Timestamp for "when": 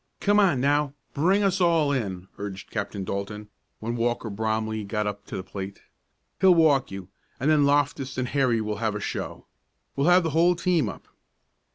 3.79-3.95